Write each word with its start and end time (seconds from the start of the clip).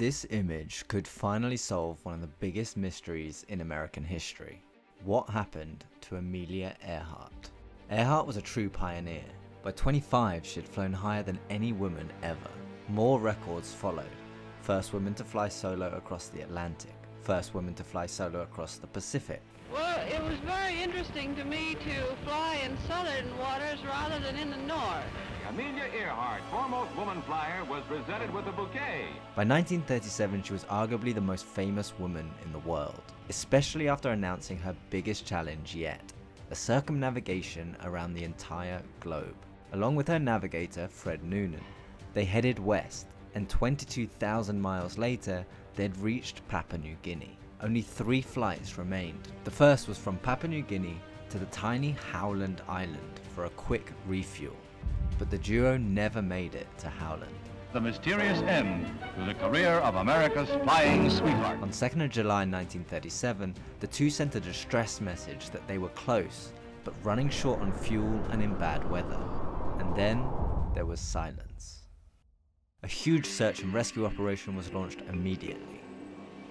This 0.00 0.24
image 0.30 0.88
could 0.88 1.06
finally 1.06 1.58
solve 1.58 2.02
one 2.06 2.14
of 2.14 2.22
the 2.22 2.36
biggest 2.38 2.78
mysteries 2.78 3.44
in 3.50 3.60
American 3.60 4.02
history. 4.02 4.62
What 5.04 5.28
happened 5.28 5.84
to 6.00 6.16
Amelia 6.16 6.74
Earhart? 6.82 7.50
Earhart 7.90 8.26
was 8.26 8.38
a 8.38 8.40
true 8.40 8.70
pioneer. 8.70 9.26
By 9.62 9.72
25, 9.72 10.46
she 10.46 10.60
had 10.60 10.66
flown 10.66 10.94
higher 10.94 11.22
than 11.22 11.38
any 11.50 11.74
woman 11.74 12.10
ever. 12.22 12.48
More 12.88 13.20
records 13.20 13.74
followed. 13.74 14.16
First 14.62 14.94
woman 14.94 15.12
to 15.16 15.22
fly 15.22 15.50
solo 15.50 15.90
across 15.90 16.28
the 16.28 16.40
Atlantic. 16.40 16.94
First 17.22 17.54
woman 17.54 17.74
to 17.74 17.84
fly 17.84 18.06
solo 18.06 18.40
across 18.42 18.76
the 18.76 18.86
Pacific. 18.86 19.42
Well, 19.72 20.00
it 20.08 20.22
was 20.22 20.38
very 20.40 20.82
interesting 20.82 21.36
to 21.36 21.44
me 21.44 21.76
to 21.76 22.16
fly 22.24 22.60
in 22.64 22.76
southern 22.88 23.38
waters 23.38 23.78
rather 23.84 24.18
than 24.18 24.36
in 24.36 24.50
the 24.50 24.56
north. 24.56 25.04
Amelia 25.48 25.84
Earhart, 25.96 26.42
foremost 26.50 26.94
woman 26.96 27.22
flyer, 27.22 27.64
was 27.64 27.82
presented 27.84 28.32
with 28.32 28.46
a 28.46 28.52
bouquet. 28.52 29.06
By 29.36 29.44
1937, 29.44 30.42
she 30.42 30.52
was 30.52 30.64
arguably 30.64 31.14
the 31.14 31.20
most 31.20 31.44
famous 31.44 31.92
woman 31.98 32.30
in 32.44 32.52
the 32.52 32.58
world, 32.60 33.02
especially 33.28 33.88
after 33.88 34.10
announcing 34.10 34.58
her 34.58 34.74
biggest 34.90 35.26
challenge 35.26 35.74
yet, 35.74 36.12
a 36.50 36.54
circumnavigation 36.54 37.76
around 37.84 38.14
the 38.14 38.24
entire 38.24 38.82
globe. 39.00 39.36
Along 39.72 39.94
with 39.94 40.08
her 40.08 40.18
navigator, 40.18 40.88
Fred 40.88 41.22
Noonan, 41.22 41.64
they 42.12 42.24
headed 42.24 42.58
west, 42.58 43.06
and 43.34 43.48
22,000 43.48 44.60
miles 44.60 44.98
later, 44.98 45.44
they'd 45.76 45.96
reached 45.98 46.46
Papua 46.48 46.78
New 46.78 46.96
Guinea. 47.02 47.36
Only 47.62 47.82
three 47.82 48.22
flights 48.22 48.78
remained. 48.78 49.28
The 49.44 49.50
first 49.50 49.88
was 49.88 49.98
from 49.98 50.16
Papua 50.18 50.50
New 50.50 50.62
Guinea 50.62 51.00
to 51.30 51.38
the 51.38 51.46
tiny 51.46 51.92
Howland 52.10 52.62
Island 52.68 53.20
for 53.34 53.44
a 53.44 53.50
quick 53.50 53.92
refuel. 54.06 54.56
But 55.18 55.30
the 55.30 55.38
duo 55.38 55.76
never 55.76 56.22
made 56.22 56.54
it 56.54 56.66
to 56.78 56.88
Howland. 56.88 57.34
The 57.72 57.80
mysterious 57.80 58.40
end 58.42 58.86
to 59.16 59.24
the 59.24 59.34
career 59.34 59.74
of 59.74 59.94
America's 59.94 60.48
flying 60.64 61.08
sweetheart. 61.08 61.60
On 61.62 61.70
2nd 61.70 62.04
of 62.04 62.10
July 62.10 62.40
1937, 62.40 63.54
the 63.78 63.86
two 63.86 64.10
sent 64.10 64.34
a 64.34 64.40
distress 64.40 65.00
message 65.00 65.50
that 65.50 65.66
they 65.68 65.78
were 65.78 65.90
close, 65.90 66.52
but 66.82 66.94
running 67.04 67.30
short 67.30 67.60
on 67.60 67.72
fuel 67.72 68.20
and 68.30 68.42
in 68.42 68.54
bad 68.54 68.88
weather. 68.90 69.20
And 69.78 69.94
then 69.94 70.26
there 70.74 70.86
was 70.86 70.98
silence. 70.98 71.82
A 72.82 72.88
huge 72.88 73.26
search 73.26 73.60
and 73.60 73.74
rescue 73.74 74.06
operation 74.06 74.56
was 74.56 74.72
launched 74.72 75.02
immediately. 75.10 75.82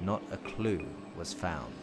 Not 0.00 0.22
a 0.30 0.36
clue 0.36 0.86
was 1.16 1.32
found. 1.32 1.74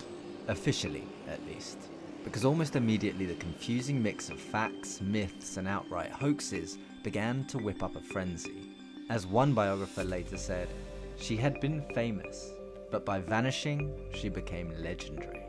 Officially, 0.47 1.03
at 1.27 1.45
least. 1.45 1.77
Because 2.23 2.45
almost 2.45 2.77
immediately 2.77 3.25
the 3.25 3.35
confusing 3.35 4.01
mix 4.01 4.29
of 4.29 4.39
facts, 4.39 5.01
myths, 5.01 5.57
and 5.57 5.67
outright 5.67 6.11
hoaxes 6.11 6.77
began 7.03 7.45
to 7.47 7.57
whip 7.57 7.83
up 7.83 7.97
a 7.97 8.01
frenzy. 8.01 8.71
As 9.09 9.27
one 9.27 9.53
biographer 9.53 10.05
later 10.05 10.37
said, 10.37 10.69
she 11.17 11.35
had 11.35 11.59
been 11.59 11.83
famous, 11.93 12.53
but 12.91 13.05
by 13.05 13.19
vanishing, 13.19 13.93
she 14.13 14.29
became 14.29 14.73
legendary. 14.81 15.43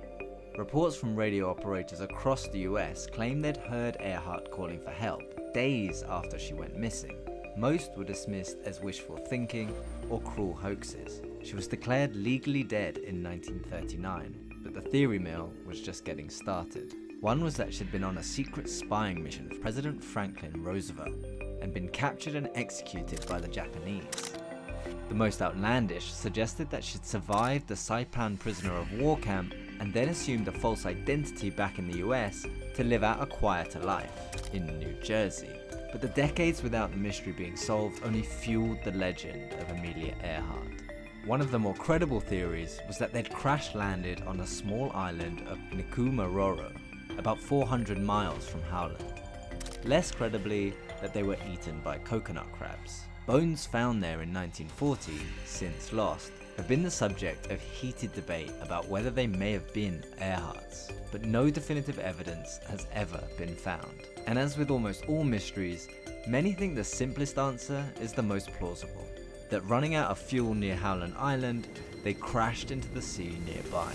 Reports 0.58 0.96
from 0.96 1.14
radio 1.14 1.48
operators 1.48 2.00
across 2.00 2.48
the 2.48 2.61
US 2.61 3.06
claimed 3.06 3.44
they'd 3.44 3.56
heard 3.56 3.98
Earhart 4.00 4.50
calling 4.50 4.80
for 4.80 4.91
help 4.91 5.22
days 5.55 6.02
after 6.08 6.41
she 6.41 6.55
went 6.55 6.77
missing. 6.77 7.16
Most 7.56 7.97
were 7.97 8.05
dismissed 8.05 8.59
as 8.65 8.81
wishful 8.81 9.17
thinking 9.17 9.75
or 10.09 10.20
cruel 10.20 10.55
hoaxes. 10.55 11.20
She 11.43 11.55
was 11.55 11.67
declared 11.67 12.15
legally 12.15 12.62
dead 12.62 12.98
in 12.98 13.23
1939, 13.23 14.61
but 14.62 14.75
the 14.75 14.81
theory 14.81 15.19
mill 15.19 15.53
was 15.67 15.81
just 15.81 16.05
getting 16.05 16.31
started. 16.31 16.95
One 17.20 17.42
was 17.42 17.57
that 17.57 17.75
she'd 17.75 17.92
been 17.92 18.05
on 18.05 18.19
a 18.19 18.23
secret 18.23 18.69
spying 18.69 19.23
mission 19.23 19.48
for 19.48 19.57
President 19.57 20.03
Franklin 20.03 20.62
Roosevelt 20.62 21.15
and 21.61 21.75
been 21.75 21.89
captured 21.89 22.34
and 22.34 22.48
executed 22.55 23.27
by 23.29 23.41
the 23.41 23.48
Japanese. 23.48 24.33
The 25.09 25.14
most 25.14 25.42
outlandish 25.42 26.12
suggested 26.12 26.70
that 26.70 26.85
she'd 26.85 27.05
survived 27.05 27.67
the 27.67 27.75
Saipan 27.75 28.39
prisoner 28.39 28.75
of 28.77 28.92
war 28.92 29.19
camp 29.19 29.55
and 29.81 29.92
then 29.92 30.09
assumed 30.09 30.47
a 30.48 30.53
false 30.53 30.87
identity 30.87 31.51
back 31.51 31.79
in 31.79 31.91
the 31.91 31.98
US 31.98 32.47
to 32.75 32.85
live 32.85 33.03
out 33.03 33.23
a 33.23 33.27
quieter 33.27 33.80
life 33.80 34.13
in 34.55 34.67
New 34.79 34.95
Jersey. 35.03 35.51
But 35.92 36.01
the 36.01 36.08
decades 36.08 36.62
without 36.62 36.92
the 36.92 36.96
mystery 36.96 37.33
being 37.33 37.56
solved 37.56 38.05
only 38.05 38.23
fueled 38.23 38.83
the 38.84 38.92
legend 38.92 39.52
of 39.55 39.70
Amelia 39.70 40.14
Earhart. 40.23 40.83
One 41.27 41.40
of 41.40 41.51
the 41.51 41.58
more 41.58 41.74
credible 41.74 42.20
theories 42.20 42.80
was 42.86 42.96
that 42.98 43.12
they'd 43.12 43.30
crash 43.30 43.74
landed 43.74 44.23
on 44.23 44.40
a 44.40 44.46
small 44.46 44.90
island 44.95 45.42
of 45.48 45.58
Nikumaroro, 45.73 46.73
about 47.18 47.39
400 47.39 47.98
miles 47.98 48.48
from 48.48 48.62
Howland. 48.62 49.20
Less 49.84 50.11
credibly, 50.12 50.74
that 51.00 51.12
they 51.12 51.23
were 51.23 51.36
eaten 51.52 51.80
by 51.80 51.98
coconut 51.98 52.50
crabs. 52.52 53.02
Bones 53.27 53.67
found 53.67 54.02
there 54.02 54.23
in 54.23 54.33
1940, 54.33 55.12
since 55.45 55.92
lost, 55.92 56.33
have 56.61 56.69
been 56.69 56.83
the 56.83 56.91
subject 56.91 57.51
of 57.51 57.59
heated 57.59 58.13
debate 58.13 58.53
about 58.61 58.87
whether 58.87 59.09
they 59.09 59.27
may 59.27 59.51
have 59.51 59.73
been 59.73 60.05
Earhart's, 60.21 60.91
but 61.11 61.25
no 61.25 61.48
definitive 61.48 61.98
evidence 61.98 62.59
has 62.69 62.87
ever 62.93 63.19
been 63.39 63.57
found. 63.57 64.03
And 64.27 64.39
as 64.39 64.59
with 64.59 64.71
almost 64.71 65.07
all 65.07 65.25
mysteries, 65.25 65.89
many 66.29 66.53
think 66.53 66.75
the 66.75 66.85
simplest 66.85 67.39
answer 67.39 67.83
is 67.98 68.13
the 68.13 68.23
most 68.23 68.53
plausible. 68.59 69.09
That 69.48 69.63
running 69.63 69.95
out 69.95 70.11
of 70.11 70.19
fuel 70.19 70.53
near 70.53 70.77
Howland 70.77 71.15
Island, 71.17 71.67
they 72.05 72.13
crashed 72.13 72.71
into 72.71 72.91
the 72.91 73.01
sea 73.01 73.39
nearby. 73.47 73.95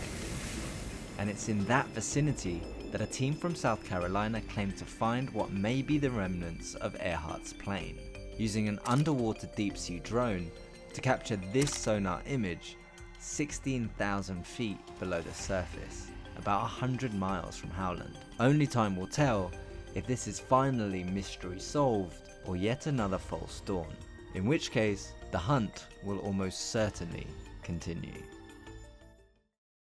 And 1.20 1.30
it's 1.30 1.50
in 1.50 1.66
that 1.66 1.86
vicinity 1.90 2.64
that 2.92 3.00
a 3.00 3.06
team 3.06 3.36
from 3.36 3.54
South 3.54 3.86
Carolina 3.86 4.42
claimed 4.52 4.76
to 4.78 4.86
find 4.86 5.30
what 5.36 5.54
may 5.54 5.84
be 5.84 6.00
the 6.00 6.10
remnants 6.10 6.74
of 6.74 6.96
Earhart's 6.96 7.54
plane, 7.54 8.00
using 8.40 8.68
an 8.68 8.80
underwater 8.88 9.48
deep 9.56 9.78
sea 9.78 10.00
drone 10.00 10.50
to 10.96 11.02
capture 11.02 11.36
this 11.52 11.72
sonar 11.72 12.22
image 12.26 12.78
16,000 13.20 14.48
feet 14.48 14.78
below 14.98 15.22
the 15.22 15.34
surface, 15.34 16.10
about 16.38 16.62
100 16.62 17.14
miles 17.14 17.58
from 17.58 17.70
Howland. 17.72 18.18
Only 18.40 18.66
time 18.66 18.96
will 18.96 19.08
tell 19.08 19.52
if 19.94 20.08
this 20.08 20.26
is 20.26 20.40
finally 20.40 21.04
mystery 21.04 21.60
solved 21.60 22.16
or 22.46 22.56
yet 22.56 22.88
another 22.88 23.18
false 23.18 23.62
dawn, 23.66 23.94
in 24.36 24.46
which 24.46 24.72
case 24.72 25.12
the 25.32 25.38
hunt 25.38 25.88
will 26.02 26.20
almost 26.20 26.72
certainly 26.72 27.28
continue. 27.62 28.24